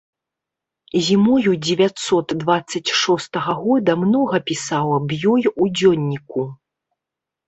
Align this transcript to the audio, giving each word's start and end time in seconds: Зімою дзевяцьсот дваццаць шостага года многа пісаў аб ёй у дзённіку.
Зімою 1.07 1.51
дзевяцьсот 1.65 2.27
дваццаць 2.43 2.93
шостага 3.01 3.55
года 3.65 3.91
многа 4.05 4.37
пісаў 4.47 4.87
аб 4.97 5.07
ёй 5.33 5.43
у 5.61 5.69
дзённіку. 5.77 6.41